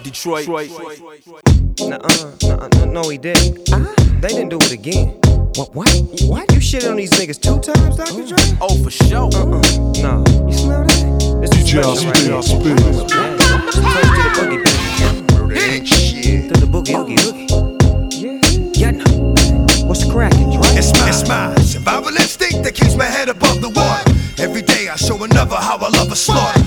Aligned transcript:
What 0.00 0.06
up, 0.06 0.14
Detroit? 0.14 0.48
Nuh-uh, 1.78 2.32
nuh-uh, 2.42 2.84
no, 2.86 3.02
he 3.10 3.18
didn't. 3.18 3.70
Uh, 3.70 3.84
they 4.20 4.28
didn't 4.28 4.48
do 4.48 4.56
it 4.56 4.72
again. 4.72 5.08
What? 5.56 5.74
What? 5.74 5.90
What? 6.22 6.52
You 6.52 6.58
shitted 6.58 6.90
on 6.90 6.96
these 6.96 7.10
niggas 7.10 7.38
two 7.38 7.60
times, 7.60 7.96
Dr. 7.96 8.12
Mm. 8.12 8.28
Dre? 8.28 8.58
Oh, 8.62 8.82
for 8.82 8.90
sure. 8.90 9.28
Uh-uh, 9.28 9.60
no. 10.00 10.24
You 10.46 10.56
smell 10.56 10.86
that? 10.86 11.40
This 11.42 11.50
is 11.52 11.74
DJ 11.74 11.82
special 11.82 11.96
Spin, 11.96 12.08
right 12.08 12.18
here. 12.18 12.42
Spin. 12.42 12.76
Toast 12.78 13.76
to 13.76 13.82
the 13.82 14.30
boogie, 14.38 14.64
baby. 15.44 15.60
Ain't 15.60 15.86
shit. 15.86 16.54
To 16.54 16.60
the 16.60 16.66
boogie, 16.66 16.96
oogie, 16.96 17.18
oogie. 17.28 17.46
Yeah. 18.16 18.40
Yeah, 18.72 18.90
no. 18.92 19.84
What's 19.86 20.10
cracking, 20.10 20.50
Dre? 20.50 20.62
It's 20.78 20.92
my, 20.94 21.08
it's 21.08 21.28
my 21.28 21.54
survival 21.56 22.16
instinct 22.16 22.64
that 22.64 22.74
keeps 22.74 22.96
my 22.96 23.04
head 23.04 23.28
above 23.28 23.60
the 23.60 23.68
water. 23.68 24.10
Every 24.42 24.62
day 24.62 24.88
I 24.88 24.96
show 24.96 25.22
another 25.22 25.56
how 25.56 25.76
I 25.76 25.90
love 25.90 26.10
a 26.10 26.16
slaughter. 26.16 26.59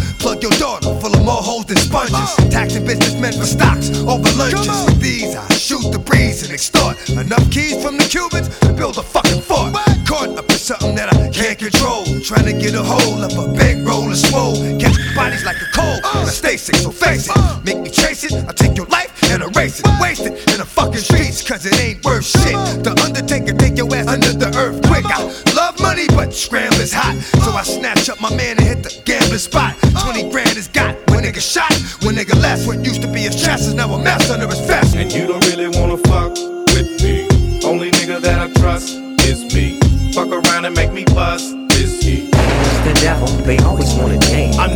Of 1.78 1.92
more 1.92 2.02
holes 2.02 2.06
than 2.06 2.10
sponges. 2.10 2.54
Taxing 2.54 2.86
businessmen 2.86 3.34
for 3.34 3.46
stocks 3.46 3.90
over 4.06 4.30
lunches. 4.38 4.86
With 4.86 5.00
these 5.02 5.36
I 5.36 5.48
shoot 5.54 5.92
the 5.92 6.00
breeze 6.00 6.44
and 6.44 6.52
extort 6.52 6.98
enough 7.10 7.50
keys 7.52 7.82
from 7.84 7.98
the 7.98 8.06
Cubans 8.06 8.50
to 8.60 8.74
build 8.74 8.98
a 8.98 9.04
fucking 9.04 9.42
fort. 9.42 9.74
Caught 10.06 10.38
up 10.38 10.50
in 10.50 10.58
something 10.58 10.96
that 10.96 11.14
I 11.14 11.30
can't 11.30 11.58
control. 11.58 12.06
Trying 12.22 12.46
to 12.46 12.54
get 12.54 12.76
a 12.76 12.84
hold 12.84 13.24
of 13.24 13.34
a 13.38 13.48
big 13.54 13.86
roll 13.86 14.10
of 14.10 14.18
swole. 14.18 14.56
Catch 14.80 14.98
bodies 15.16 15.46
like 15.46 15.62
a 15.62 15.70
cold. 15.74 16.02
I 16.04 16.26
stay 16.26 16.58
sick, 16.58 16.76
so 16.76 16.92
face 16.92 17.30
it. 17.30 17.36
Make 17.64 17.80
me 17.80 17.90
chase 17.90 18.24
it. 18.24 18.34
I'll 18.34 18.54
take 18.54 18.78
your 18.78 18.88
life 18.88 19.12
and 19.32 19.42
erase 19.44 19.80
it. 19.80 19.88
Waste 20.02 20.26
it 20.26 20.34
in 20.52 20.60
the 20.60 20.66
fucking 20.66 21.00
streets, 21.00 21.42
cause 21.42 21.66
it 21.66 21.80
ain't 21.80 22.04
worth 22.04 22.26
shit. 22.26 22.84
The 22.84 22.94
Undertaker 23.04 23.54
take 23.54 23.78
your 23.78 23.94
ass 23.96 24.08
under 24.08 24.34
the 24.34 24.50
earth 24.58 24.82
quick. 24.88 25.06
I 25.06 25.24
love 25.56 25.80
money, 25.80 26.08
but 26.10 26.34
scrambling's 26.34 26.94
hot. 26.94 27.16
So 27.44 27.52
I 27.52 27.64
snatch 27.64 28.10
up 28.10 28.20
my 28.22 28.30
man 28.36 28.58
and 28.58 28.68
hit 28.68 28.84
the 28.84 28.94
gambling 29.06 29.40
spot. 29.40 29.76
20 30.04 30.30
nigga 32.14 32.40
left, 32.40 32.68
what 32.68 32.86
used 32.86 33.02
to 33.02 33.08
be 33.08 33.22
his 33.22 33.36
chest 33.42 33.64
is 33.68 33.74
now 33.74 33.92
a 33.94 34.02
mess 34.02 34.30
under 34.30 34.48
his 34.48 34.60
vest. 34.62 34.96
And 34.96 35.12
you 35.12 35.26
don't 35.26 35.46
really 35.48 35.68
wanna 35.68 35.98
fuck 35.98 36.32
with 36.74 37.02
me. 37.02 37.28
Only 37.66 37.92
nigga 37.92 38.22
that 38.22 38.40
I 38.40 38.52
trust 38.62 38.96
is 39.26 39.54
me. 39.54 39.80
Fuck 40.14 40.30
around 40.30 40.66
and 40.66 40.76
make 40.76 40.92
me 40.92 41.04
bust 41.06 41.56
this 41.70 42.04
heat. 42.04 42.30
It's 42.32 42.80
the 42.88 42.94
devil. 43.02 43.28
They 43.44 43.58
always 43.60 43.83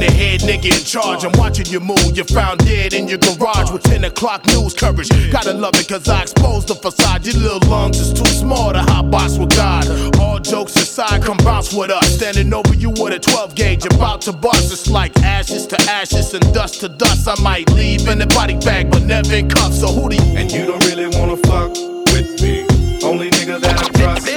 the 0.07 0.15
head 0.15 0.41
nigga 0.41 0.77
in 0.77 0.83
charge. 0.83 1.23
I'm 1.23 1.31
watching 1.37 1.65
you 1.67 1.79
move. 1.79 2.15
You're 2.15 2.25
found 2.25 2.59
dead 2.65 2.93
in 2.93 3.07
your 3.07 3.19
garage 3.19 3.71
with 3.71 3.83
10 3.83 4.05
o'clock 4.05 4.45
news 4.47 4.73
coverage. 4.73 5.09
Gotta 5.31 5.53
love 5.53 5.75
it 5.75 5.87
cause 5.87 6.07
I 6.07 6.21
exposed 6.21 6.67
the 6.67 6.75
facade. 6.75 7.25
Your 7.25 7.35
little 7.35 7.69
lungs 7.69 7.99
is 7.99 8.13
too 8.13 8.25
small 8.25 8.73
to 8.73 8.79
hot 8.79 9.11
box 9.11 9.37
with 9.37 9.55
God. 9.55 9.85
All 10.19 10.39
jokes 10.39 10.75
aside, 10.75 11.23
come 11.23 11.37
bounce 11.37 11.73
with 11.73 11.91
us. 11.91 12.15
Standing 12.15 12.53
over 12.53 12.73
you 12.73 12.89
with 12.89 13.13
a 13.13 13.19
12 13.19 13.55
gauge, 13.55 13.85
about 13.85 14.21
to 14.21 14.33
bust. 14.33 14.71
It's 14.71 14.89
like 14.89 15.15
ashes 15.21 15.67
to 15.67 15.77
ashes 15.89 16.33
and 16.33 16.43
dust 16.53 16.81
to 16.81 16.89
dust. 16.89 17.27
I 17.27 17.35
might 17.41 17.69
leave 17.71 18.07
in 18.07 18.21
a 18.21 18.27
body 18.27 18.55
bag, 18.57 18.89
but 18.91 19.03
never 19.03 19.33
in 19.33 19.49
cuffs. 19.49 19.79
So 19.79 19.87
who 19.87 20.09
do 20.09 20.15
you? 20.15 20.37
And 20.37 20.51
you 20.51 20.65
don't 20.65 20.83
really 20.85 21.07
wanna 21.17 21.37
fuck 21.37 21.71
with 22.13 22.41
me. 22.41 22.65
Only 23.03 23.29
nigga 23.29 23.59
that 23.61 23.77
I 23.79 23.87
trust 23.99 24.27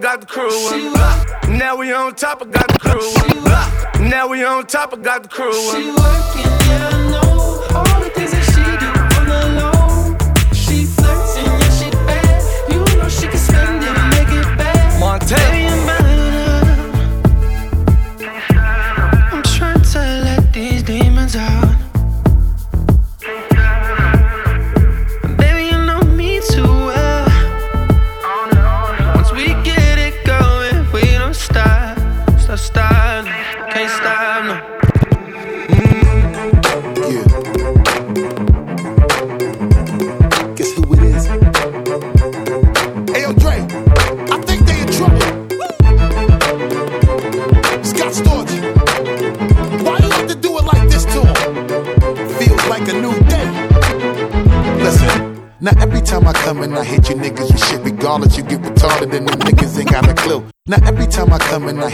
got 0.00 0.20
the 0.22 0.26
crew. 0.26 0.48
Now 1.56 1.76
we 1.76 1.92
on 1.92 2.14
top, 2.14 2.42
I 2.42 2.46
got 2.46 2.68
the 2.68 2.78
crew. 2.78 4.08
Now 4.08 4.28
we 4.28 4.42
on 4.42 4.66
top, 4.66 4.94
I 4.94 4.96
got 4.96 5.24
the 5.24 5.28
crew. 5.28 5.52
She 5.52 5.88
working, 5.88 6.50
yeah, 6.68 6.90
I 6.90 7.10
know 7.10 7.29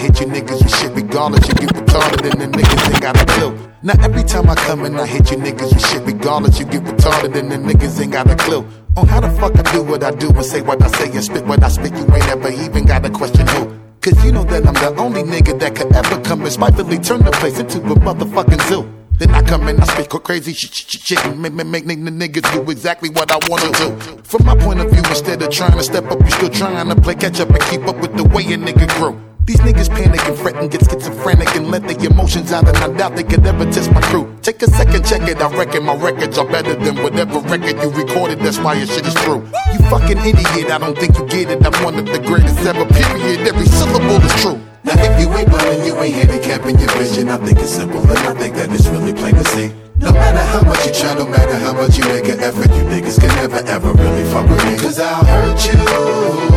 hit 0.07 0.21
you 0.21 0.27
niggas 0.27 0.63
with 0.63 0.75
shit, 0.77 0.93
regardless 0.95 1.49
you 1.49 1.55
get 1.55 1.71
retarded 1.71 2.31
and 2.31 2.41
them 2.41 2.53
niggas 2.53 2.93
ain't 2.93 3.03
got 3.03 3.21
a 3.21 3.27
clue. 3.27 3.59
Now 3.83 3.95
every 4.05 4.23
time 4.23 4.49
I 4.49 4.55
come 4.55 4.85
and 4.85 4.97
I 4.99 5.07
hit 5.07 5.31
you 5.31 5.37
niggas 5.37 5.75
with 5.75 5.87
shit, 5.87 6.03
regardless 6.05 6.59
you 6.61 6.67
get 6.67 6.85
retarded 6.85 7.35
and 7.37 7.51
the 7.51 7.57
niggas 7.57 8.01
ain't 8.01 8.13
got 8.13 8.31
a 8.31 8.37
clue. 8.37 8.65
On 8.97 9.07
how 9.07 9.21
the 9.21 9.31
fuck 9.31 9.57
I 9.59 9.63
do 9.73 9.83
what 9.83 10.05
I 10.05 10.13
do 10.13 10.29
and 10.29 10.45
say 10.45 10.63
what 10.63 10.81
I 10.83 10.89
say 10.89 11.11
and 11.11 11.25
spit 11.25 11.45
what 11.45 11.63
I 11.63 11.69
spit, 11.69 11.93
you 11.93 12.05
ain't 12.15 12.29
ever 12.29 12.51
even 12.51 12.87
got 12.87 13.05
a 13.05 13.11
question 13.11 13.47
who. 13.49 13.73
Cause 14.01 14.25
you 14.25 14.31
know 14.31 14.45
that 14.45 14.65
I'm 14.65 14.75
the 14.75 14.95
only 15.03 15.25
nigga 15.25 15.59
that 15.59 15.75
could 15.75 15.93
ever 15.93 16.21
come 16.21 16.43
and 16.43 16.53
spitefully 16.53 16.99
turn 16.99 17.25
the 17.25 17.33
place 17.33 17.59
into 17.59 17.79
a 17.79 17.95
motherfucking 17.97 18.63
zoo. 18.69 18.89
Then 19.19 19.31
I 19.31 19.43
come 19.43 19.67
and 19.67 19.81
I 19.81 19.85
spit 19.87 20.11
crazy 20.11 20.53
shit, 20.53 20.73
shit, 20.73 21.01
shit, 21.01 21.25
and 21.25 21.43
make, 21.43 21.53
make, 21.53 21.85
make 21.87 22.05
the 22.05 22.11
niggas 22.11 22.53
do 22.53 22.71
exactly 22.71 23.09
what 23.09 23.33
I 23.33 23.39
wanna 23.49 23.73
do. 23.73 24.23
From 24.23 24.47
my 24.47 24.55
point 24.57 24.79
of 24.81 24.91
view, 24.91 25.03
instead 25.09 25.43
of 25.43 25.51
trying 25.51 25.73
to 25.73 25.83
step 25.83 26.05
up, 26.05 26.21
you 26.21 26.31
still 26.31 26.51
trying 26.51 26.89
to 26.89 26.95
play 26.95 27.17
catch 27.17 27.41
up 27.41 27.51
and 27.51 27.61
keep 27.63 27.83
up 27.89 27.97
with 27.97 28.17
the 28.17 28.25
way 28.25 28.45
a 28.53 28.57
nigga 28.57 28.87
grew. 28.97 29.21
These 29.47 29.61
niggas 29.61 29.89
panic 29.89 30.27
and 30.27 30.37
fret 30.37 30.57
and 30.57 30.69
get 30.69 30.83
schizophrenic 30.91 31.55
and 31.55 31.71
let 31.71 31.87
their 31.87 32.11
emotions 32.11 32.51
out, 32.51 32.67
and 32.67 32.77
I 32.79 32.89
doubt 32.99 33.15
they 33.15 33.23
could 33.23 33.47
ever 33.47 33.65
test 33.71 33.93
my 33.93 34.01
crew. 34.01 34.37
Take 34.43 34.61
a 34.63 34.67
second, 34.67 35.07
check 35.07 35.23
it. 35.29 35.41
I 35.41 35.49
reckon 35.57 35.85
my 35.85 35.95
records 35.95 36.37
are 36.37 36.45
better 36.45 36.75
than 36.75 36.97
whatever 36.97 37.39
record 37.39 37.79
you 37.81 37.91
recorded. 37.91 38.41
That's 38.41 38.59
why 38.59 38.75
your 38.75 38.89
shit 38.89 39.07
is 39.07 39.15
true. 39.23 39.47
You 39.73 39.79
fucking 39.87 40.19
idiot, 40.19 40.73
I 40.73 40.79
don't 40.79 40.99
think 40.99 41.17
you 41.17 41.27
get 41.27 41.49
it. 41.49 41.65
I'm 41.65 41.85
one 41.85 41.95
of 41.95 42.07
the 42.07 42.19
greatest 42.19 42.59
ever, 42.67 42.87
period. 42.87 43.47
Every 43.47 43.67
syllable 43.67 44.19
is 44.19 44.35
true. 44.43 44.59
Now 44.83 44.99
if 44.99 45.15
you 45.21 45.33
ain't 45.33 45.49
willing, 45.49 45.87
you 45.87 45.95
ain't 45.95 46.17
handicapping 46.17 46.81
your 46.81 46.91
vision. 46.99 47.29
I 47.29 47.37
think 47.37 47.61
it's 47.61 47.71
simple 47.71 48.03
and 48.03 48.19
I 48.19 48.35
think 48.35 48.57
that 48.57 48.73
it's 48.73 48.89
really 48.89 49.15
plain 49.15 49.37
to 49.37 49.45
see. 49.55 49.71
No 49.99 50.11
matter 50.11 50.43
how 50.43 50.63
much 50.63 50.85
you 50.87 50.93
try, 50.93 51.15
no 51.15 51.25
matter 51.25 51.55
how 51.55 51.73
much 51.73 51.97
you 51.97 52.05
make 52.11 52.27
an 52.27 52.41
effort, 52.41 52.67
you 52.75 52.83
niggas 52.91 53.21
can 53.21 53.31
never 53.39 53.63
ever 53.71 53.93
really 53.93 54.25
fuck 54.33 54.51
with 54.51 54.65
me. 54.67 54.77
Cause 54.77 54.99
I'll 54.99 55.25
hurt 55.25 56.51
you. 56.51 56.56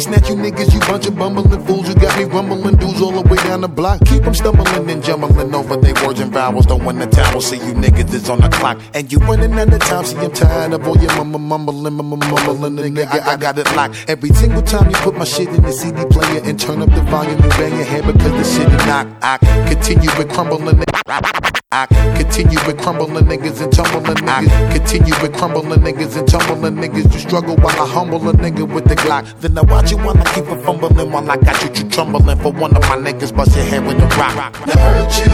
Snatch 0.00 0.28
you 0.28 0.36
niggas, 0.36 0.72
you 0.72 0.80
bunch 0.80 1.06
of 1.06 1.16
bumbling 1.16 1.64
fools. 1.66 1.88
You 1.88 1.94
got 1.94 2.18
me 2.18 2.24
rumbling 2.24 2.76
dudes 2.76 3.00
all 3.00 3.12
the 3.12 3.22
way 3.28 3.36
down 3.36 3.60
the 3.60 3.68
block. 3.68 4.00
Keep 4.06 4.22
them 4.22 4.34
stumbling 4.34 4.90
and 4.90 5.02
jumbling 5.02 5.54
over 5.54 5.76
their 5.76 5.94
words 6.04 6.20
and 6.20 6.32
vowels. 6.32 6.66
Don't 6.66 6.84
win 6.84 6.98
the 6.98 7.06
towel, 7.06 7.40
see 7.40 7.56
you 7.56 7.74
niggas 7.74 8.12
is 8.12 8.28
on 8.28 8.40
the 8.40 8.48
clock. 8.48 8.80
And 8.94 9.10
you 9.12 9.18
running 9.18 9.52
out 9.52 9.72
of 9.72 9.80
time, 9.80 10.04
see 10.04 10.16
I'm 10.16 10.32
tired 10.32 10.72
of 10.72 10.86
all 10.86 10.96
your 10.98 11.14
mumble 11.16 11.38
mumbling, 11.38 11.94
mumbling, 11.94 12.30
mumbling. 12.30 12.94
Nigga, 12.94 13.20
I 13.20 13.36
got 13.36 13.58
it 13.58 13.70
locked. 13.76 14.04
Every 14.08 14.30
single 14.30 14.62
time 14.62 14.90
you 14.90 14.96
put 14.96 15.14
my 15.16 15.24
shit 15.24 15.48
in 15.48 15.62
the 15.62 15.72
CD 15.72 16.04
player 16.06 16.42
and 16.44 16.58
turn 16.58 16.82
up 16.82 16.90
the 16.90 17.02
volume, 17.02 17.42
you 17.42 17.48
bang 17.50 17.74
your 17.74 17.84
head 17.84 18.06
because 18.06 18.32
the 18.32 18.44
shit 18.44 18.72
is 18.72 18.86
knock. 18.86 19.06
I 19.22 19.38
continue 19.68 20.10
with 20.18 20.30
crumbling. 20.30 20.84
I 21.76 21.86
continue 22.16 22.60
with 22.68 22.78
crumbling 22.78 23.24
niggas 23.24 23.60
and 23.60 23.72
tumbling 23.72 24.14
niggas. 24.18 24.48
I 24.48 24.78
Continue 24.78 25.12
with 25.20 25.34
crumbling 25.34 25.80
niggas 25.80 26.16
and 26.16 26.28
tumbling 26.28 26.76
niggas. 26.76 27.12
You 27.12 27.18
struggle 27.18 27.56
while 27.56 27.82
I 27.82 27.88
humble 27.88 28.28
a 28.28 28.32
nigga 28.32 28.62
with 28.72 28.84
the 28.84 28.94
Glock. 28.94 29.40
Then 29.40 29.58
I 29.58 29.62
watch 29.62 29.90
you 29.90 29.96
while 29.96 30.16
I 30.16 30.22
keep 30.34 30.44
it 30.44 30.62
fumbling 30.64 31.10
while 31.10 31.28
I 31.28 31.36
got 31.36 31.60
you, 31.64 31.70
you 31.74 31.90
trembling 31.90 32.38
for 32.38 32.52
one 32.52 32.76
of 32.76 32.82
my 32.82 32.96
niggas. 32.96 33.34
Bust 33.34 33.56
your 33.56 33.64
head 33.64 33.84
with 33.84 33.98
a 33.98 34.06
rock. 34.06 34.54
I 34.54 34.78
hurt 34.78 35.18
you. 35.18 35.32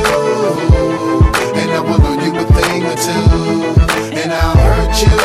And 1.60 1.70
I 1.72 1.80
will 1.80 1.98
learn 1.98 2.20
you 2.24 2.32
a 2.34 2.44
thing 2.56 2.86
or 2.86 2.96
two. 2.96 4.16
And 4.16 4.32
I'll 4.32 4.56
hurt 4.56 4.96
you. 5.02 5.16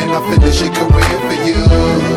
And 0.00 0.12
I'll 0.12 0.30
finish 0.30 0.62
your 0.62 0.72
career 0.74 1.18
for 1.26 2.10
you. 2.12 2.15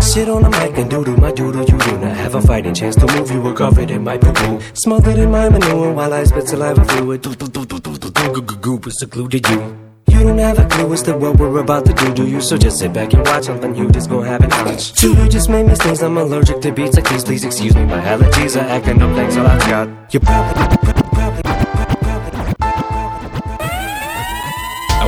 Sit 0.00 0.28
on 0.28 0.42
the 0.42 0.50
mic 0.50 0.78
and 0.78 0.88
doodle 0.88 1.16
my 1.16 1.32
doodle 1.32 1.62
you 1.62 1.78
do 1.78 1.98
not 1.98 2.16
have 2.16 2.34
a 2.34 2.40
fighting 2.40 2.74
chance 2.74 2.94
to 2.96 3.06
move 3.14 3.30
you 3.30 3.40
were 3.40 3.54
covered 3.54 3.90
in 3.90 4.04
my 4.04 4.16
poo 4.16 4.32
poo 4.32 4.60
smothered 4.74 5.18
in 5.18 5.30
my 5.30 5.48
manure 5.48 5.92
while 5.92 6.12
I 6.12 6.24
spit 6.24 6.48
saliva 6.48 6.84
fluid 6.84 7.22
goo 7.22 8.76
was 8.84 8.98
secluded 8.98 9.48
you 9.48 9.86
you 10.08 10.22
don't 10.22 10.38
have 10.38 10.58
a 10.58 10.66
clue 10.66 10.92
as 10.92 11.02
to 11.02 11.16
what 11.16 11.38
we're 11.38 11.58
about 11.58 11.84
to 11.86 11.92
do, 11.92 12.14
do 12.14 12.26
you? 12.26 12.40
So 12.40 12.56
just 12.56 12.78
sit 12.78 12.92
back 12.92 13.12
and 13.12 13.22
watch 13.26 13.44
something 13.44 13.74
you 13.74 13.90
just 13.90 14.08
gonna 14.08 14.26
have 14.26 14.40
happen. 14.40 14.72
Ouch. 14.72 15.02
You 15.02 15.28
just 15.28 15.50
made 15.50 15.66
me 15.66 15.74
sneeze. 15.74 16.02
I'm 16.02 16.16
allergic 16.16 16.60
to 16.62 16.72
beats 16.72 16.96
like 16.96 17.08
these. 17.10 17.24
Please 17.24 17.44
excuse 17.44 17.74
me, 17.74 17.84
my 17.84 18.00
allergies 18.00 18.56
are 18.56 18.66
acting 18.66 19.02
up. 19.02 19.14
Thanks, 19.14 19.36
all 19.36 19.46
I've 19.46 19.60
got. 19.68 20.14
You 20.14 20.20
probably, 20.20 20.54
probably, 20.54 20.78
probably, 20.78 21.05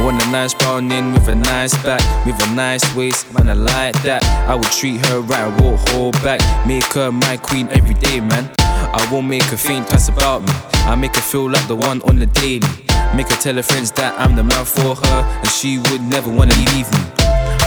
want 0.09 0.25
a 0.25 0.31
nice 0.31 0.55
brown 0.55 0.91
in 0.91 1.13
with 1.13 1.29
a 1.29 1.35
nice 1.35 1.75
back, 1.83 2.01
with 2.25 2.41
a 2.49 2.55
nice 2.55 2.83
waist, 2.97 3.31
man, 3.35 3.47
I 3.47 3.53
like 3.53 3.95
that. 4.05 4.25
I 4.49 4.55
would 4.55 4.73
treat 4.73 5.05
her 5.05 5.21
right 5.21 5.45
and 5.45 5.61
walk 5.61 5.87
hold 5.91 6.15
back, 6.25 6.41
make 6.67 6.89
her 6.95 7.13
my 7.13 7.37
queen 7.37 7.69
every 7.69 7.93
day, 7.93 8.19
man. 8.19 8.49
I 8.59 9.07
won't 9.13 9.27
make 9.27 9.45
her 9.53 9.57
think 9.57 9.87
twice 9.87 10.09
about 10.09 10.41
me. 10.41 10.53
I 10.89 10.95
make 10.95 11.15
her 11.15 11.21
feel 11.21 11.51
like 11.51 11.67
the 11.69 11.77
one 11.77 12.01
on 12.09 12.19
the 12.19 12.25
daily. 12.41 12.65
Make 13.13 13.29
her 13.29 13.37
tell 13.37 13.57
her 13.57 13.63
friends 13.63 13.93
that 14.01 14.17
I'm 14.19 14.35
the 14.35 14.45
man 14.45 14.65
for 14.65 14.97
her, 14.97 15.21
and 15.45 15.51
she 15.51 15.77
would 15.93 16.01
never 16.01 16.33
wanna 16.33 16.57
leave 16.73 16.89
me. 16.89 17.05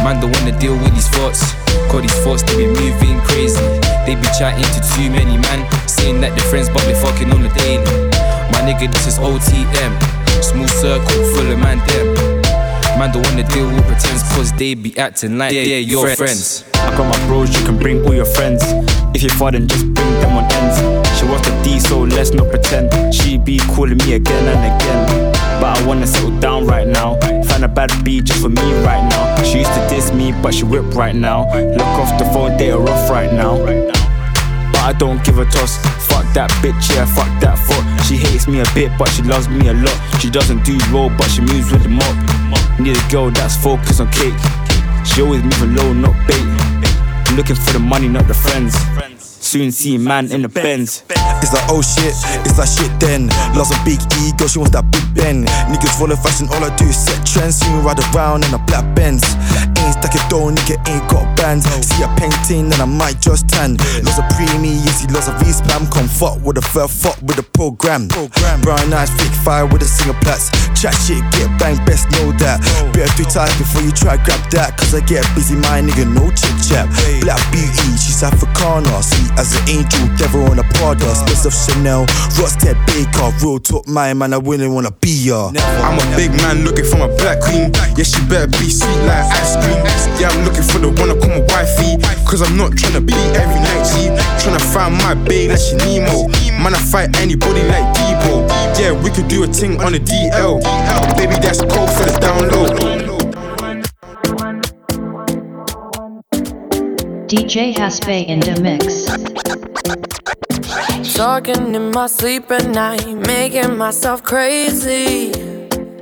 Man 0.01 0.17
don't 0.17 0.33
wanna 0.33 0.57
deal 0.57 0.73
with 0.73 0.97
these 0.97 1.09
thoughts, 1.13 1.45
cause 1.93 2.01
these 2.01 2.19
thoughts 2.25 2.41
they 2.41 2.57
be 2.57 2.65
moving 2.65 3.21
crazy. 3.21 3.61
They 4.09 4.17
be 4.17 4.25
chatting 4.33 4.65
to 4.65 4.81
too 4.97 5.13
many 5.13 5.37
man, 5.37 5.61
saying 5.85 6.21
that 6.25 6.33
they're 6.33 6.49
friends 6.49 6.73
but 6.73 6.81
they 6.89 6.97
fucking 6.97 7.29
on 7.29 7.45
the 7.45 7.53
daily. 7.53 7.85
My 8.49 8.65
nigga, 8.65 8.89
this 8.89 9.05
is 9.05 9.21
OTM, 9.21 9.93
smooth 10.41 10.73
circle 10.73 11.21
full 11.37 11.53
of 11.53 11.59
man 11.61 11.77
them. 11.85 12.20
Man 13.01 13.11
don't 13.11 13.25
wanna 13.25 13.41
deal 13.49 13.65
with 13.65 13.83
pretense 13.87 14.21
cause 14.35 14.53
they 14.53 14.75
be 14.75 14.95
acting 14.95 15.39
like 15.39 15.53
yeah, 15.53 15.63
yeah, 15.63 15.77
your 15.77 16.15
friends. 16.15 16.63
I 16.75 16.95
got 16.95 17.09
my 17.09 17.25
bros, 17.25 17.49
you 17.59 17.65
can 17.65 17.79
bring 17.79 18.05
all 18.05 18.13
your 18.13 18.25
friends. 18.25 18.61
If 19.15 19.23
you 19.23 19.29
fall, 19.31 19.49
then 19.49 19.67
just 19.67 19.91
bring 19.91 20.11
them 20.21 20.37
on 20.37 20.43
ends. 20.53 20.77
She 21.17 21.25
wants 21.25 21.49
the 21.49 21.61
D, 21.63 21.79
so 21.79 22.01
let's 22.01 22.29
not 22.29 22.51
pretend. 22.51 22.93
She 23.11 23.39
be 23.39 23.57
calling 23.73 23.97
me 23.97 24.13
again 24.13 24.47
and 24.47 24.61
again. 24.75 25.33
But 25.59 25.79
I 25.79 25.87
wanna 25.87 26.05
settle 26.05 26.39
down 26.39 26.67
right 26.67 26.85
now. 26.85 27.19
Find 27.45 27.65
a 27.65 27.67
bad 27.67 27.89
B 28.05 28.21
just 28.21 28.39
for 28.39 28.49
me 28.49 28.71
right 28.85 29.03
now. 29.09 29.41
She 29.41 29.57
used 29.57 29.73
to 29.73 29.87
diss 29.89 30.13
me, 30.13 30.31
but 30.43 30.53
she 30.53 30.65
whip 30.65 30.85
right 30.93 31.15
now. 31.15 31.51
Look 31.55 31.87
off 31.97 32.19
the 32.19 32.25
phone, 32.25 32.55
they 32.57 32.69
are 32.69 32.87
off 32.87 33.09
right 33.09 33.33
now. 33.33 33.57
But 33.57 34.81
I 34.81 34.93
don't 34.93 35.25
give 35.25 35.39
a 35.39 35.45
toss. 35.45 35.75
Fuck 36.05 36.31
that 36.35 36.51
bitch, 36.61 36.93
yeah, 36.93 37.05
fuck 37.05 37.33
that 37.41 37.57
fuck. 37.57 38.05
She 38.05 38.17
hates 38.17 38.47
me 38.47 38.59
a 38.59 38.65
bit, 38.75 38.91
but 38.99 39.09
she 39.09 39.23
loves 39.23 39.49
me 39.49 39.69
a 39.69 39.73
lot. 39.73 39.97
She 40.19 40.29
doesn't 40.29 40.63
do 40.63 40.77
roll, 40.91 41.09
but 41.17 41.31
she 41.31 41.41
moves 41.41 41.71
with 41.71 41.81
the 41.81 41.89
mop. 41.89 42.60
Need 42.81 42.97
a 42.97 43.11
girl 43.11 43.29
that's 43.29 43.55
focused 43.55 44.01
on 44.01 44.09
cake. 44.09 44.33
She 45.05 45.21
always 45.21 45.43
moving 45.43 45.75
low, 45.75 45.93
not 45.93 46.15
bait. 46.27 46.41
I'm 47.27 47.37
looking 47.37 47.55
for 47.55 47.73
the 47.73 47.79
money, 47.79 48.07
not 48.07 48.27
the 48.27 48.33
friends. 48.33 48.73
Soon 49.51 49.69
see 49.73 49.97
man 49.97 50.31
in 50.31 50.43
the 50.43 50.47
Benz. 50.47 51.03
It's 51.43 51.51
like, 51.51 51.67
oh 51.67 51.83
shit, 51.83 52.15
it's 52.47 52.55
like 52.55 52.71
shit 52.71 52.87
then. 53.03 53.27
Lost 53.51 53.75
a 53.75 53.79
big 53.83 53.99
ego, 54.23 54.47
she 54.47 54.63
wants 54.63 54.71
that 54.71 54.87
big 54.95 55.03
Ben. 55.11 55.43
Niggas 55.67 55.91
follow 55.99 56.15
fashion, 56.15 56.47
all 56.55 56.63
I 56.63 56.71
do 56.79 56.87
is 56.87 56.95
set 56.95 57.19
trends. 57.27 57.59
See 57.59 57.67
me 57.67 57.83
ride 57.83 57.99
around 58.15 58.47
in 58.47 58.53
a 58.55 58.61
black 58.63 58.87
Benz. 58.95 59.27
Ain't 59.75 59.99
stack 59.99 60.15
it 60.15 60.23
dough, 60.31 60.55
nigga 60.55 60.79
ain't 60.87 61.03
got 61.11 61.27
bands. 61.35 61.67
See 61.83 61.99
a 61.99 62.07
painting, 62.15 62.71
then 62.71 62.79
I 62.79 62.87
might 62.87 63.19
just 63.19 63.51
tan. 63.51 63.75
Lots 64.07 64.23
of 64.23 64.25
preemie, 64.39 64.79
easy, 64.87 65.11
lots 65.11 65.27
of 65.27 65.35
V-spam. 65.43 65.91
Come 65.91 66.07
fuck 66.07 66.39
with 66.47 66.55
a 66.55 66.63
fur, 66.63 66.87
fuck 66.87 67.19
with 67.19 67.35
a 67.35 67.43
program. 67.43 68.07
Brown 68.63 68.87
eyes, 68.95 69.11
thick 69.19 69.35
fire 69.43 69.67
with 69.67 69.83
a 69.83 69.89
single 69.89 70.15
plats. 70.23 70.47
Chat 70.79 70.95
shit, 70.95 71.19
get 71.35 71.51
bang, 71.59 71.75
best 71.83 72.07
know 72.15 72.31
that. 72.39 72.63
Better 72.95 73.11
do 73.19 73.27
time 73.27 73.51
before 73.59 73.83
you 73.83 73.91
try 73.91 74.15
grab 74.23 74.39
that. 74.55 74.79
Cause 74.79 74.95
I 74.95 75.03
get 75.03 75.27
busy, 75.35 75.59
my 75.59 75.83
nigga, 75.83 76.07
no 76.07 76.31
chit 76.31 76.55
chat. 76.63 76.87
Black 77.19 77.43
beauty, 77.51 77.99
she's 77.99 78.23
Africana. 78.23 78.95
See 79.03 79.27
as 79.41 79.57
an 79.57 79.67
angel, 79.67 80.05
devil 80.17 80.45
on 80.53 80.59
a 80.59 80.63
Prada. 80.77 81.09
Of 81.41 81.53
Chanel, 81.57 82.05
Rosted 82.37 82.77
Baker. 82.85 83.33
Real 83.41 83.57
talk, 83.57 83.87
my 83.87 84.13
man, 84.13 84.31
I 84.31 84.37
wouldn't 84.37 84.71
wanna 84.71 84.91
be 84.91 85.09
ya. 85.09 85.49
I'm 85.81 85.97
a 85.97 86.05
big 86.15 86.29
man 86.37 86.63
looking 86.63 86.85
for 86.85 86.97
my 86.97 87.07
black 87.17 87.41
queen. 87.41 87.73
Yeah, 87.97 88.05
she 88.05 88.21
better 88.29 88.45
be 88.45 88.69
sweet 88.69 89.01
like 89.09 89.25
ice 89.33 89.57
cream. 89.57 89.81
Yeah, 90.21 90.29
I'm 90.29 90.45
looking 90.45 90.61
for 90.61 90.77
the 90.77 90.89
one 91.01 91.09
to 91.09 91.17
call 91.17 91.33
my 91.33 91.41
wifey. 91.49 91.97
Cause 92.29 92.43
I'm 92.45 92.55
not 92.55 92.73
tryna 92.73 93.01
be 93.03 93.17
every 93.33 93.57
night, 93.57 93.83
G. 93.89 94.13
Tryna 94.37 94.61
find 94.61 94.93
my 95.01 95.15
babe 95.15 95.49
like 95.49 95.59
she 95.59 95.75
Nemo. 95.77 96.29
Man, 96.61 96.75
I 96.75 96.77
fight 96.77 97.17
anybody 97.17 97.63
like 97.65 97.89
Debo. 97.97 98.45
Yeah, 98.77 98.93
we 98.93 99.09
could 99.09 99.27
do 99.27 99.43
a 99.43 99.47
thing 99.47 99.81
on 99.81 99.93
the 99.93 99.99
DL. 99.99 100.61
Baby, 101.17 101.41
that's 101.41 101.61
cold 101.61 101.89
for 101.89 102.05
the 102.05 102.13
download. 102.21 103.00
DJ 107.31 107.73
Haspe 107.73 108.27
in 108.27 108.41
the 108.41 108.59
mix. 108.59 109.05
Talking 111.15 111.73
in 111.73 111.89
my 111.91 112.07
sleep 112.07 112.51
at 112.51 112.67
night, 112.67 113.07
making 113.07 113.77
myself 113.77 114.21
crazy. 114.21 115.31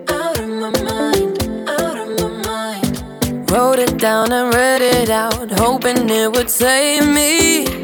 Out 0.10 0.40
of 0.40 0.50
my 0.50 0.72
mind, 0.82 1.70
out 1.70 1.98
of 2.00 2.20
my 2.20 2.30
mind. 2.48 3.52
Wrote 3.52 3.78
it 3.78 4.00
down 4.00 4.32
and 4.32 4.52
read 4.56 4.82
it 4.82 5.12
out, 5.12 5.52
hoping 5.52 6.10
it 6.10 6.32
would 6.32 6.50
save 6.50 7.08
me. 7.08 7.79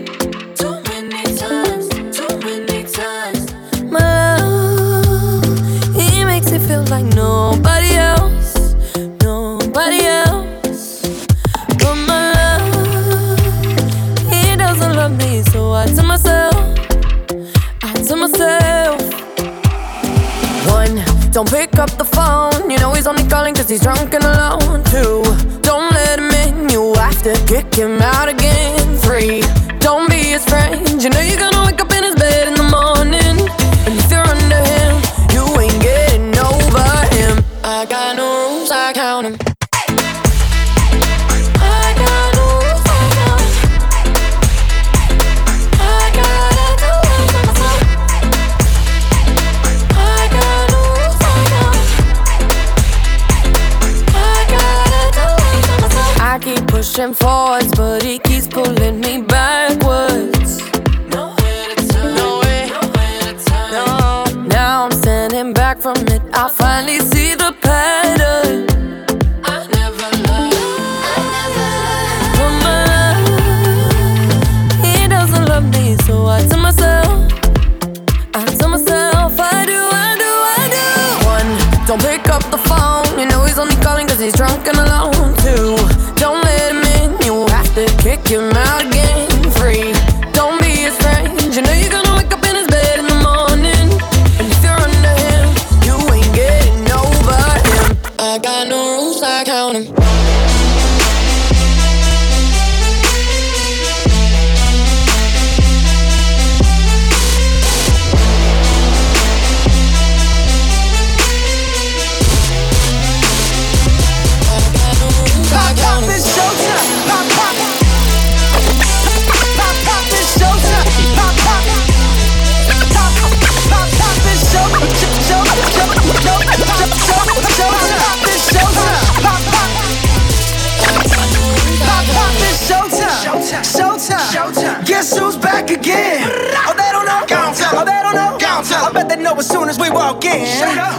Know 139.26 139.36
as 139.36 139.50
soon 139.50 139.68
as 139.70 139.80
we 139.80 139.90
walk 139.90 140.24
in. 140.24 140.46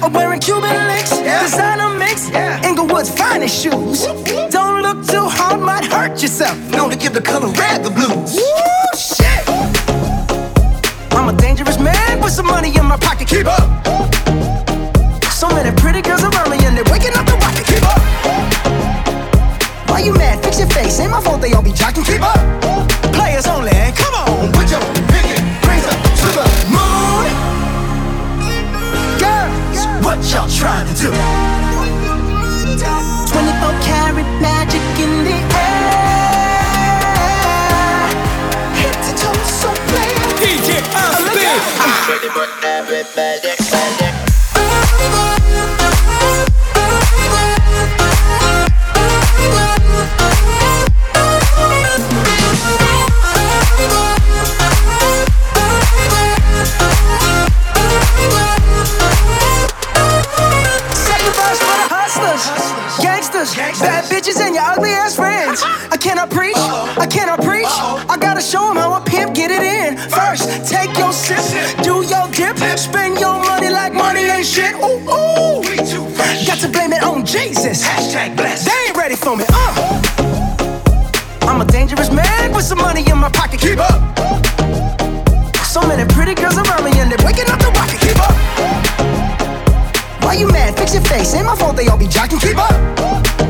I'm 0.03 0.13
wearing 0.13 0.41
Cuban 0.41 0.77
links, 0.89 1.11
designer 1.11 1.97
mix, 1.97 2.29
Inglewood's 2.67 3.09
finest 3.09 3.63
shoes. 3.63 4.05
Don't 4.51 4.83
look 4.83 5.07
too 5.07 5.27
hard, 5.39 5.61
might 5.61 5.85
hurt 5.85 6.21
yourself. 6.21 6.59
Known 6.71 6.91
to 6.91 6.97
give 6.97 7.15
the 7.15 7.23
color 7.23 7.49
red 7.49 7.85
the 7.85 7.91
blues. 7.91 8.35
Woo, 8.35 8.99
shit. 8.99 9.45
I'm 11.13 11.29
a 11.29 11.37
dangerous 11.39 11.79
man 11.79 12.21
with 12.21 12.33
some 12.33 12.47
money 12.47 12.77
in 12.77 12.85
my 12.85 12.97
pocket. 12.97 13.29
Keep 13.29 13.47
up. 13.47 13.66
Everybody, 42.67 43.76
Fix 90.87 90.95
your 90.95 91.05
face. 91.07 91.35
Ain't 91.35 91.47
my 91.47 91.57
fault 91.57 91.75
they 91.75 91.89
all 91.89 91.99
be 91.99 92.07
jocking. 92.07 92.41
Keep 92.41 92.59
up. 92.59 92.71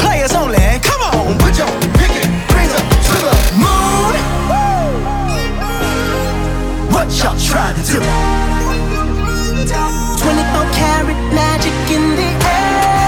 Players 0.01 0.33
only. 0.33 0.57
Come 0.81 1.03
on, 1.03 1.37
put 1.39 1.59
your 1.59 1.69
pinky 1.93 2.25
rings 2.57 2.73
up 2.73 2.89
to 2.89 3.17
the 3.29 3.37
moon. 3.61 4.17
What 6.89 7.13
y'all 7.21 7.37
trying 7.37 7.77
to 7.77 7.83
do? 7.93 8.01
24 10.17 10.65
karat 10.73 11.21
magic 11.37 11.77
in 11.93 12.17
the 12.17 12.31
air. 12.49 13.05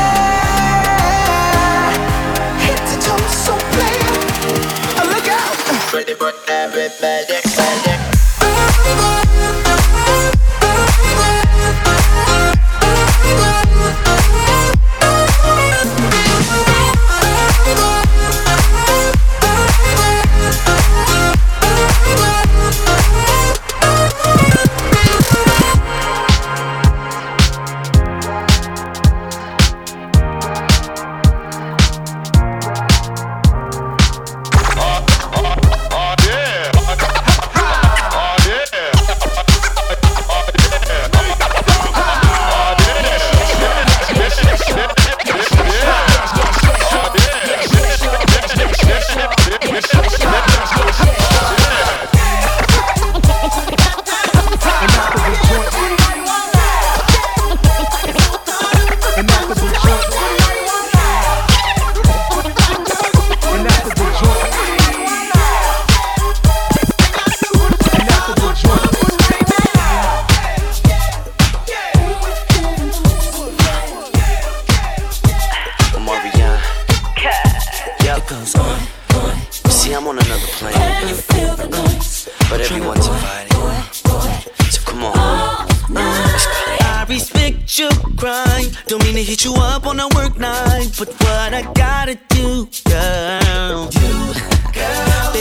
Head 2.60 2.80
to 2.84 2.96
toe, 3.00 3.28
so 3.32 3.56
player. 3.72 4.12
Uh, 5.00 5.08
look 5.08 5.26
out. 5.26 5.56
Ready 5.94 6.12
for 6.12 6.32
everybody, 6.48 7.47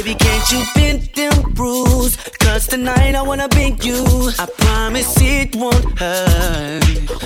Baby, 0.08 0.20
can't 0.20 0.52
you 0.54 0.64
bend 0.74 1.02
them 1.16 1.54
rules? 1.56 2.16
Cause 2.40 2.66
tonight 2.66 3.14
I 3.14 3.22
wanna 3.22 3.50
bend 3.50 3.84
you. 3.84 4.06
I 4.40 4.46
promise 4.58 5.18
it 5.20 5.54
won't 5.54 6.00
hurt. 6.00 6.82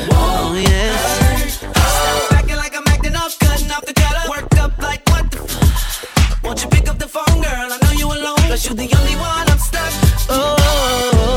Oh, 0.09 0.55
yes. 0.57 1.57
Stop 1.57 2.33
acting 2.33 2.55
like 2.55 2.75
I'm 2.75 2.87
acting 2.87 3.15
off, 3.15 3.37
cutting 3.37 3.69
off 3.69 3.85
the 3.85 3.93
color. 3.93 4.27
Work 4.31 4.57
up 4.57 4.79
like 4.79 5.07
what 5.11 5.29
the 5.29 5.43
f- 5.43 6.41
Won't 6.43 6.63
you 6.63 6.69
pick 6.69 6.89
up 6.89 6.97
the 6.97 7.07
phone, 7.07 7.43
girl? 7.45 7.69
I 7.69 7.77
know 7.83 7.91
you 7.91 8.07
alone. 8.07 8.49
Cause 8.49 8.67
you 8.67 8.73
the 8.73 8.89
only 8.97 9.15
one 9.15 9.45
I'm 9.45 9.59
stuck. 9.59 9.93
Oh, 10.29 10.57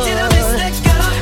did 0.08 0.16
I 0.16 0.26
miss 0.32 0.48
that 0.56 0.72
girl? 0.80 1.12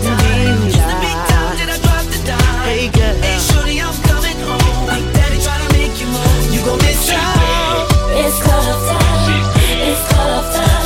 Used 0.71 0.87
to 0.87 0.97
be 1.03 1.13
down, 1.31 1.51
did 1.59 1.69
I 1.69 1.79
drop 1.83 2.07
the 2.15 2.23
dime? 2.23 2.63
Hey, 2.71 2.87
girl. 2.95 3.17
Hey, 3.27 3.39
shorty, 3.43 3.83
I'm 3.83 3.97
coming 4.07 4.39
home. 4.47 4.87
Big 4.87 5.03
daddy 5.19 5.39
tryna 5.43 5.67
make 5.75 5.99
you 5.99 6.07
move. 6.07 6.55
You 6.55 6.63
gon' 6.65 6.79
miss 6.79 7.11
out. 7.11 7.91
It's 8.23 8.52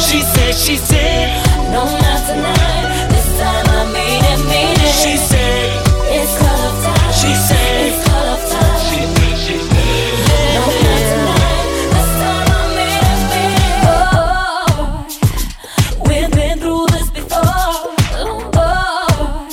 she 0.07 0.21
said, 0.23 0.55
she 0.55 0.77
said, 0.77 1.43
no, 1.73 1.85
not 1.85 2.27
tonight. 2.29 3.09
This 3.11 3.27
time 3.39 3.67
I 3.69 3.85
mean 3.93 4.25
it, 4.33 4.39
mean 4.47 4.79
it. 4.79 4.95
She 5.03 5.17
said, 5.17 5.83
it's 6.15 6.39
cut 6.39 6.61
off 6.67 6.85
time. 6.85 7.13
She 7.13 7.35
said, 7.35 7.87
it's 7.87 8.01
cut 8.07 8.27
off 8.33 8.43
time. 8.49 8.81
She 8.87 9.03
said, 9.03 9.37
she 9.45 9.57
said, 9.59 10.55
no, 10.55 10.63
not 10.87 11.03
tonight. 11.11 11.67
This 11.93 12.11
time 12.23 12.49
I 12.55 12.63
mean 12.77 13.03
it, 13.13 13.21
mean 13.33 13.59
it. 13.67 13.83
Oh, 13.91 15.11
we've 16.09 16.31
been 16.31 16.57
through 16.61 16.87
this 16.95 17.09
before. 17.11 17.91
Oh, 18.55 19.49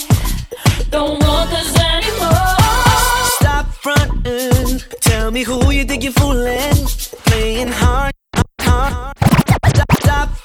don't 0.92 1.18
want 1.24 1.50
this 1.50 1.74
anymore. 1.82 2.58
Stop 3.40 3.66
fronting. 3.74 4.82
Tell 5.02 5.32
me 5.32 5.42
who 5.44 5.72
you 5.72 5.84
think 5.84 6.04
you're 6.04 6.14
fooling. 6.14 6.88
Playing 7.26 7.70
hard 7.70 8.13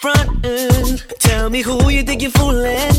Frontin'. 0.01 0.99
Tell 1.19 1.51
me 1.51 1.63
who 1.63 1.89
you 1.89 2.03
think 2.03 2.23
you're 2.23 2.31
fooling, 2.31 2.93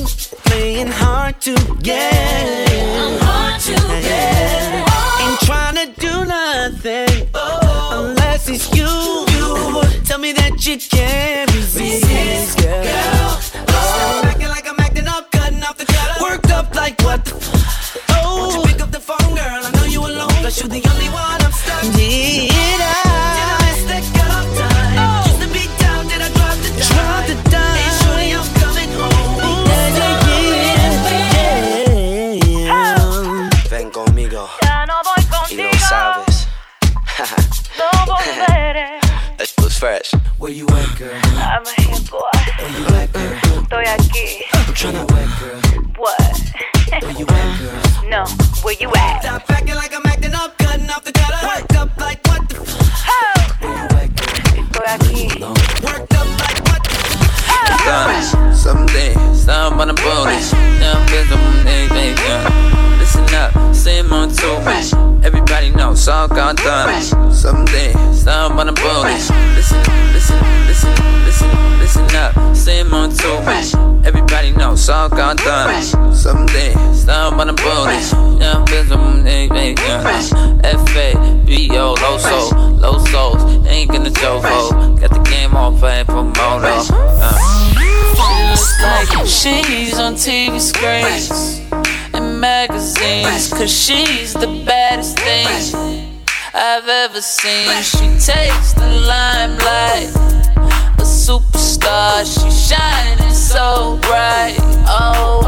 playing 0.45 0.87
hard 0.87 1.39
to 1.41 1.53
get. 1.81 2.69
I'm 2.99 3.17
hard 3.21 3.61
to 3.61 3.73
get. 4.03 4.73
Ain't 5.21 5.39
trying 5.41 5.75
to 5.75 5.87
do 5.99 6.25
nothing 6.25 7.29
Oh. 7.33 8.09
unless 8.09 8.49
it's 8.49 8.67
you. 8.75 8.85
you. 9.35 9.81
Tell 10.03 10.19
me 10.19 10.33
that 10.33 10.65
you 10.65 10.77
can't 10.77 11.49
resist, 11.55 12.57
girl. 12.59 13.29
Stop 13.39 14.25
acting 14.25 14.49
like 14.49 14.67
I'm 14.69 14.79
acting 14.79 15.07
up, 15.07 15.31
cutting 15.31 15.63
off 15.63 15.77
the 15.77 15.85
color. 15.85 16.15
Worked 16.31 16.51
up 16.51 16.75
like 16.75 16.99
what 17.01 17.23
the 17.23 17.35
f- 17.35 17.97
Oh, 18.09 18.37
Won't 18.39 18.55
you 18.55 18.73
pick 18.73 18.81
up 18.81 18.91
the 18.91 18.99
phone, 18.99 19.35
girl? 19.35 19.61
I 19.67 19.71
know 19.75 19.85
you 19.85 20.01
alone, 20.01 20.35
but 20.43 20.59
you 20.61 20.67
the 20.67 20.83
only 20.91 21.09
one 21.09 21.38
tryna 44.79 45.03
wet, 45.11 45.27
girl. 45.39 45.59
What? 45.97 46.39
Where 47.03 47.11
you 47.11 47.25
at, 47.27 47.59
girl? 47.59 47.81
No, 48.09 48.25
where 48.63 48.75
you 48.79 48.89
at? 48.95 49.21
Stop 49.21 49.51
acting 49.51 49.75
like 49.75 49.93
I'm 49.93 50.05
acting 50.05 50.33
up, 50.33 50.57
cutting 50.57 50.89
off 50.89 51.03
the 51.03 51.11
color. 51.11 51.37
Worked 51.45 51.75
up 51.75 51.97
like 51.97 52.25
what 52.27 52.47
the 52.49 52.61
f- 52.61 52.79
Estoy 54.55 54.87
aquí. 54.87 55.39
Worked 55.83 56.13
up 56.15 56.27
like 56.39 56.59
what 56.63 56.81
the 56.87 56.95
done. 57.85 58.55
Someday, 58.55 59.13
stop 59.35 59.73
on 59.73 59.89
the 59.89 59.93
bullets. 59.93 60.53
Now 60.79 60.97
I'm 60.97 61.05
busy 61.11 61.35
with 61.35 61.67
anything 61.67 62.15
done. 62.15 62.98
Listen 63.09 63.33
up, 63.33 63.75
same 63.75 64.13
on 64.13 64.29
two 64.29 64.45
Everybody 65.25 65.71
knows 65.71 66.07
all 66.07 66.27
got 66.27 66.57
done. 66.57 67.01
Someday, 67.33 67.91
stop 68.13 68.51
on 68.51 68.67
the 68.67 68.73
bullets. 68.73 69.31
Listen, 69.55 69.79
listen, 70.13 70.39
listen, 70.67 70.93
listen, 71.25 71.79
listen 71.79 72.15
up, 72.15 72.55
same 72.55 72.93
on 72.93 73.09
two 73.09 73.33
Everybody 74.05 74.51
knows 74.51 74.87
all 74.89 75.09
got 75.09 75.37
done. 75.37 76.13
Someday, 76.13 76.75
stop 76.93 77.33
on 77.33 77.47
the 77.47 77.53
bullets. 77.53 78.13
Now 78.13 78.59
I'm 78.59 78.65
busy 78.65 78.95
with 78.95 79.25
anything 79.25 79.73
done. 79.73 80.61
F 80.63 80.95
A 80.95 81.43
B 81.47 81.67
O, 81.79 81.95
low 81.99 82.17
soul, 82.19 82.51
low 82.75 82.99
souls. 83.05 83.41
Ain't 83.65 83.91
gonna 83.91 84.11
Jovo. 84.11 84.99
Got 85.01 85.09
the 85.09 85.29
game 85.31 85.55
on 85.55 85.79
playing 85.79 86.05
for 86.05 86.23
Moto. 86.23 86.85
Uh. 86.93 87.39
She 88.13 88.49
looks 88.51 88.83
like 88.83 89.27
she's 89.27 89.97
on 89.97 90.13
TV 90.13 90.59
screens 90.61 91.69
and 92.19 92.39
magazines. 92.39 93.49
Cause 93.49 93.71
she's 93.71 94.33
the 94.33 94.63
baddest 94.65 95.17
thing 95.19 96.21
I've 96.53 96.87
ever 96.87 97.21
seen. 97.21 97.69
She 97.81 98.07
takes 98.19 98.73
the 98.73 98.87
limelight. 99.07 100.09
A 100.97 101.05
superstar, 101.05 102.23
she 102.25 102.49
shining 102.51 103.33
so 103.33 103.97
bright. 104.01 104.57
Oh, 104.87 105.38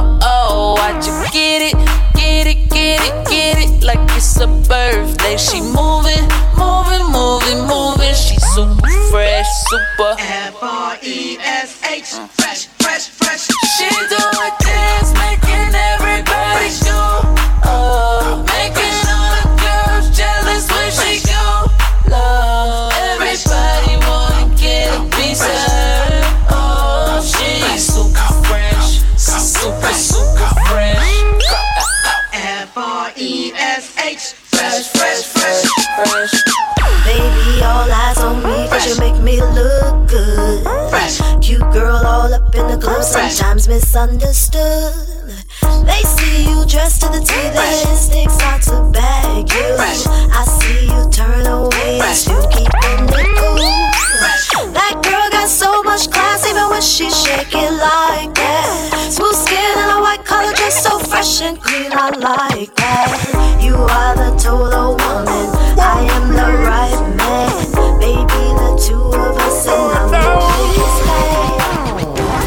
and 61.52 61.62
clean, 61.62 61.92
I 61.92 62.10
like 62.12 62.74
that. 62.76 63.60
You 63.62 63.76
are 63.76 64.16
the 64.16 64.32
total 64.40 64.96
woman, 64.96 65.48
I 65.78 66.08
am 66.16 66.26
the 66.40 66.50
right 66.68 67.02
man. 67.20 67.52
Baby, 68.00 68.44
the 68.62 68.70
two 68.80 69.04
of 69.20 69.38
us, 69.38 69.68
and 69.68 69.92
I'm 70.00 70.10
fan. 70.12 70.40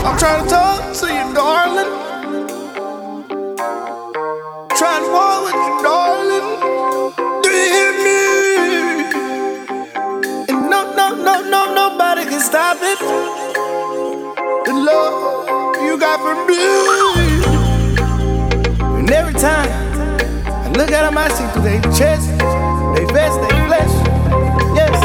I'm 0.07 0.17
trying 0.19 0.45
to 0.45 0.51
talk 0.51 0.81
to 1.01 1.07
you, 1.17 1.27
darling. 1.35 1.93
Trying 4.79 5.03
to 5.05 5.11
walk 5.13 5.41
with 5.47 5.61
you, 5.65 5.75
darling. 5.85 6.49
Do 7.43 7.49
you 7.51 7.67
hear 7.77 7.93
me? 8.07 8.21
And 10.49 10.61
no, 10.71 10.81
no, 10.99 11.07
no, 11.15 11.35
no, 11.55 11.61
nobody 11.75 12.25
can 12.25 12.41
stop 12.41 12.79
it. 12.81 12.99
The 14.65 14.73
love 14.73 15.77
you 15.83 15.99
got 15.99 16.21
for 16.21 16.35
me. 16.49 17.04
And 19.45 19.69
time 19.69 20.47
I 20.47 20.69
look 20.71 20.91
at 20.91 21.03
them, 21.03 21.19
I 21.19 21.29
see 21.29 21.47
through 21.53 21.63
their 21.63 21.81
chest, 21.93 22.29
they 22.97 23.05
vest, 23.13 23.41
they 23.43 23.53
flesh. 23.69 23.93
Yes. 24.75 24.97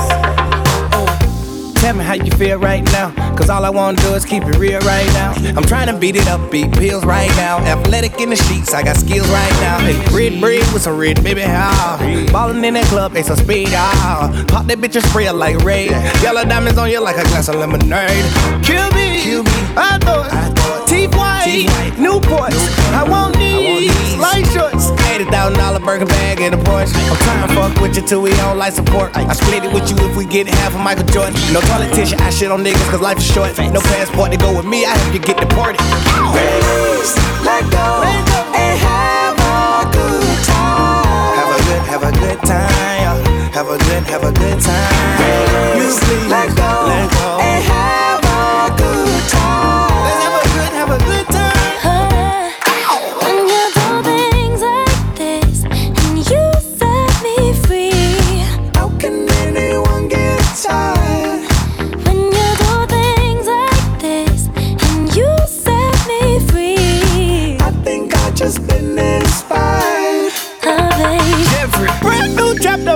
Tell 1.81 1.95
me 1.95 2.03
how 2.03 2.13
you 2.13 2.31
feel 2.31 2.57
right 2.57 2.83
now. 2.85 3.11
Cause 3.35 3.49
all 3.49 3.65
I 3.65 3.69
wanna 3.69 3.97
do 3.97 4.13
is 4.13 4.25
keep 4.25 4.43
it 4.43 4.57
real 4.57 4.79
right 4.81 5.07
now. 5.07 5.33
I'm 5.57 5.63
trying 5.63 5.87
to 5.87 5.97
beat 5.97 6.15
it 6.15 6.27
up, 6.27 6.51
beat 6.51 6.71
pills 6.73 7.05
right 7.05 7.29
now. 7.31 7.59
Athletic 7.59 8.19
in 8.19 8.29
the 8.29 8.35
sheets, 8.35 8.73
I 8.73 8.83
got 8.83 8.95
skills 8.95 9.27
right 9.29 9.53
now. 9.61 9.79
Hey, 9.79 9.97
red 10.15 10.39
bread 10.39 10.73
with 10.73 10.83
some 10.83 10.97
red 10.97 11.23
baby, 11.23 11.43
ah. 11.45 11.97
Ballin' 12.31 12.63
in 12.63 12.73
that 12.75 12.85
club, 12.85 13.13
they 13.13 13.23
some 13.23 13.37
speed, 13.37 13.69
ah. 13.71 14.45
Pop 14.47 14.67
that 14.67 14.77
bitch 14.77 14.95
and 14.95 15.05
spray 15.05 15.29
like 15.31 15.57
Ray. 15.63 15.87
Yellow 16.21 16.45
diamonds 16.45 16.77
on 16.77 16.89
you 16.89 17.01
like 17.01 17.17
a 17.17 17.23
glass 17.23 17.49
of 17.49 17.55
lemonade. 17.55 18.25
Kill 18.63 18.89
me, 18.91 19.21
Kill 19.21 19.43
me. 19.43 19.51
I 19.75 19.97
thought, 20.01 20.87
teeth 20.87 21.15
white, 21.15 21.67
Newports. 21.97 22.59
I 22.93 23.03
want 23.09 23.48
these 23.77 24.15
light 24.17 24.45
shorts. 24.47 24.89
$80,000 25.09 25.85
burger 25.85 26.05
bag 26.05 26.39
in 26.39 26.53
a 26.53 26.57
Porsche. 26.57 26.95
I'm 27.09 27.17
trying 27.17 27.47
to 27.47 27.53
fuck 27.53 27.81
with 27.81 27.95
you 27.95 28.01
till 28.01 28.21
we 28.21 28.31
on 28.41 28.57
life 28.57 28.73
support. 28.73 29.15
I 29.15 29.33
split 29.33 29.63
it 29.63 29.73
with 29.73 29.89
you 29.89 29.97
if 30.07 30.15
we 30.15 30.25
get 30.25 30.47
half 30.47 30.73
of 30.73 30.81
Michael 30.81 31.05
Jordan. 31.05 31.33
No 31.51 31.61
politician, 31.61 32.19
I 32.21 32.29
shit 32.29 32.51
on 32.51 32.63
niggas 32.63 32.89
cause 32.89 33.01
life 33.01 33.17
is 33.17 33.25
short. 33.25 33.57
No 33.57 33.81
passport 33.81 34.31
to 34.31 34.37
go 34.37 34.55
with 34.55 34.65
me, 34.65 34.85
I 34.85 34.95
help 34.97 35.13
you 35.13 35.19
get 35.19 35.37
deported. 35.37 35.81
Raise, 36.33 37.15
let 37.43 37.63
go, 37.71 38.03
and 38.05 38.77
have 38.79 39.37
a 39.37 39.91
good 39.91 40.39
time. 40.45 41.35
Have 41.35 41.51
a 41.53 41.59
good, 41.67 41.81
have 41.89 42.03
a 42.03 42.11
good 42.11 42.39
time. 42.47 42.69
Have 43.51 43.67
a 43.67 43.77
good, 43.77 44.03
have 44.03 44.23
a 44.23 44.31
good 44.31 44.59
time. 44.61 45.77
You 45.77 45.89
please 45.89 46.27
let 46.29 46.47
go, 46.55 46.58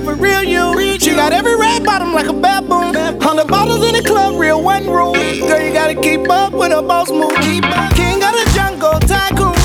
love 0.04 0.20
real 0.22 0.44
you. 0.44 1.00
She 1.00 1.12
got 1.16 1.34
every 1.34 1.56
red 1.56 1.84
bottom 1.84 2.14
like 2.14 2.28
a 2.28 2.34
baboon. 2.34 2.94
Hundred 3.22 3.48
bottles 3.48 3.86
in 3.86 3.96
the 3.96 4.04
club, 4.04 4.40
real 4.40 4.62
one 4.62 4.88
room. 4.88 5.14
Girl, 5.14 5.62
you 5.62 5.74
gotta 5.74 5.96
keep 5.96 6.30
up 6.30 6.54
with 6.54 6.72
her 6.72 6.82
boss 6.82 7.10
move. 7.10 7.34
King 7.36 8.24
of 8.24 8.34
the 8.34 8.52
jungle, 8.54 9.00
tycoon. 9.00 9.56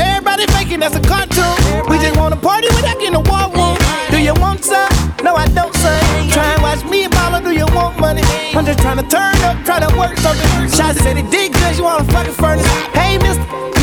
Everybody 0.00 0.46
faking 0.52 0.80
that's 0.80 0.96
a 0.96 1.00
cartoon. 1.00 1.56
We 1.88 1.98
just 1.98 2.16
wanna 2.16 2.36
party 2.36 2.68
without 2.68 2.98
getting 2.98 3.14
a 3.14 3.20
war 3.20 3.48
room. 3.54 3.76
Do 4.10 4.20
you 4.20 4.34
want 4.34 4.64
some? 4.64 4.88
No, 5.22 5.34
I 5.34 5.46
don't, 5.48 5.74
son. 5.74 6.28
Try 6.30 6.54
and 6.54 6.62
watch 6.62 6.84
me 6.84 7.04
and 7.04 7.14
follow. 7.14 7.40
Do 7.40 7.52
you 7.52 7.66
want 7.74 7.98
money? 7.98 8.22
I'm 8.54 8.64
just 8.64 8.78
trying 8.80 8.98
to 8.98 9.08
turn 9.08 9.36
up, 9.44 9.64
try 9.64 9.80
to 9.80 9.90
work 9.98 10.16
something. 10.18 10.68
Shots 10.70 11.00
said 11.00 11.16
he 11.16 11.22
did 11.22 11.52
good, 11.52 11.76
you 11.76 11.84
wanna 11.84 12.04
fucking 12.12 12.34
furnace. 12.34 12.66
Hey, 12.92 13.18
mister. 13.18 13.73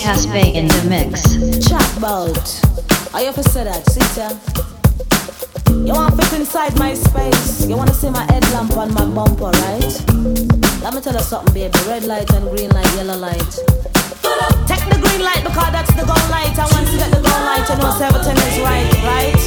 Has 0.00 0.26
been 0.26 0.56
in 0.56 0.66
the 0.68 0.82
mix. 0.88 1.22
Chat 1.68 1.84
about. 1.96 2.40
I 3.14 3.24
ever 3.28 3.42
said 3.42 3.66
that, 3.68 3.84
sister? 3.92 4.24
You 5.84 5.92
want 5.92 6.16
to 6.16 6.26
fit 6.26 6.40
inside 6.40 6.78
my 6.78 6.94
space. 6.94 7.66
You 7.68 7.76
want 7.76 7.90
to 7.90 7.94
see 7.94 8.08
my 8.08 8.24
headlamp 8.32 8.72
on 8.76 8.92
my 8.94 9.04
bumper, 9.04 9.52
right? 9.52 9.92
Let 10.80 10.94
me 10.94 11.00
tell 11.04 11.12
you 11.12 11.20
something, 11.20 11.52
baby. 11.52 11.76
Red 11.86 12.04
light 12.04 12.32
and 12.32 12.48
green 12.50 12.70
light, 12.70 12.88
yellow 12.96 13.16
light. 13.20 13.52
Take 14.66 14.80
the 14.88 14.96
green 14.96 15.22
light 15.22 15.44
because 15.44 15.70
that's 15.70 15.92
the 15.92 16.08
gold 16.08 16.24
light. 16.32 16.56
I 16.56 16.66
want 16.72 16.88
to 16.88 16.96
get 16.96 17.12
the 17.12 17.20
gold 17.20 17.44
light. 17.46 17.68
You 17.68 17.76
know, 17.76 17.92
everything 17.92 18.38
is 18.48 18.58
right, 18.64 18.88
right? 19.04 19.42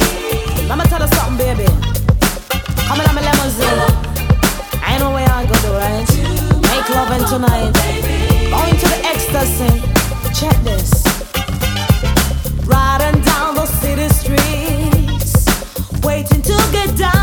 Let 0.70 0.78
me 0.78 0.84
tell 0.86 1.02
you 1.02 1.10
something, 1.10 1.36
baby. 1.42 1.68
Come 2.86 3.02
in 3.02 3.06
on 3.10 3.14
my 3.18 3.22
limousine. 3.26 3.82
I 4.78 4.96
know 5.02 5.10
where 5.10 5.26
I 5.26 5.42
go, 5.42 5.58
right? 5.74 6.06
Make 6.70 6.86
love 6.94 7.10
and 7.12 7.26
tonight. 7.28 7.74
Going 8.46 8.74
to 8.78 8.86
the 8.88 9.00
ecstasy. 9.10 10.05
Riding 12.66 13.22
down 13.22 13.54
city 13.66 14.08
streets, 14.10 15.46
waiting 16.04 16.42
to 16.42 16.68
get 16.72 16.94
down. 16.94 17.15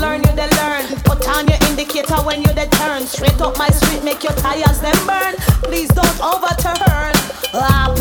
Learn, 0.00 0.22
you 0.22 0.32
the 0.36 0.48
learn. 0.60 0.84
Put 1.04 1.26
on 1.28 1.48
your 1.48 1.58
indicator 1.68 2.16
when 2.22 2.42
you 2.42 2.52
the 2.52 2.66
turn. 2.76 3.06
Straight 3.06 3.40
up 3.40 3.56
my 3.56 3.68
street, 3.68 4.04
make 4.04 4.22
your 4.22 4.34
tires 4.34 4.80
them 4.80 4.96
burn. 5.06 5.34
Please 5.64 5.88
don't 5.88 6.20
overturn. 6.20 7.14
Ah, 7.56 7.94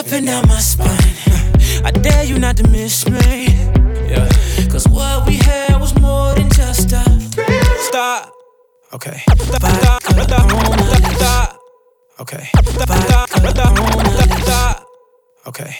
up 0.00 0.12
and 0.12 0.26
down 0.26 0.48
my 0.48 0.58
spine. 0.58 0.88
I 1.84 1.90
dare 1.90 2.24
you 2.24 2.38
not 2.38 2.56
to 2.56 2.66
miss 2.68 3.06
me. 3.06 3.48
Yeah. 4.08 4.28
Cause 4.70 4.88
what 4.88 5.26
we 5.26 5.34
had 5.36 5.76
was 5.78 5.94
more 6.00 6.34
than 6.34 6.48
just 6.50 6.92
a 6.92 7.04
stop. 7.86 8.32
Okay. 8.94 9.22
Okay. 12.18 12.48
Okay. 15.46 15.76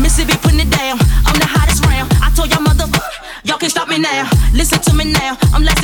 Mississippi 0.00 0.36
putting 0.42 0.60
it 0.60 0.70
down. 0.70 0.98
I'm 1.26 1.38
the 1.38 1.46
hottest 1.46 1.84
round. 1.86 2.12
I 2.22 2.30
told 2.34 2.50
y'all 2.50 2.62
motherfucker, 2.62 3.16
y'all 3.44 3.58
can 3.58 3.70
stop 3.70 3.88
me 3.88 3.98
now. 3.98 4.28
Listen 4.52 4.80
to 4.80 4.94
me 4.94 5.04
now. 5.12 5.36
I'm 5.54 5.64
like 5.64 5.77